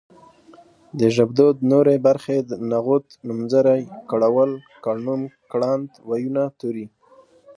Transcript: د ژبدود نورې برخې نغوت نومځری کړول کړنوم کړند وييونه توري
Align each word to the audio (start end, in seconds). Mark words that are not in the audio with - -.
د 0.99 1.01
ژبدود 1.15 1.55
نورې 1.71 1.95
برخې 2.07 2.37
نغوت 2.71 3.05
نومځری 3.27 3.81
کړول 4.11 4.51
کړنوم 4.83 5.21
کړند 5.51 5.89
وييونه 6.09 6.43
توري 6.59 6.85